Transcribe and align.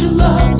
your 0.00 0.12
love. 0.12 0.59